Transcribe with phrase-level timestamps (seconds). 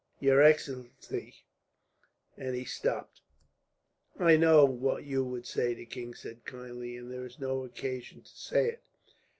[0.19, 1.35] "Your excellency"
[2.35, 3.21] and he stopped.
[4.19, 8.23] "I know what you would say," the king said kindly, "and there is no occasion
[8.23, 8.83] to say it.